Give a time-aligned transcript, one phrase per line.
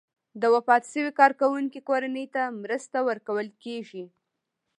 [0.41, 4.03] د وفات شوي کارکوونکي کورنۍ ته مرسته ورکول کیږي.